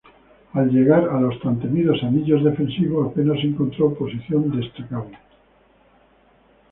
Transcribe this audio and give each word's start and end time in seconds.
Al 0.53 0.67
llegar 0.71 1.09
a 1.09 1.21
los 1.21 1.39
tan 1.41 1.59
temidos 1.59 2.01
anillos 2.01 2.43
defensivos, 2.43 3.11
apenas 3.11 3.39
se 3.39 3.45
encontró 3.45 3.85
oposición 3.89 4.49
destacable. 4.59 5.19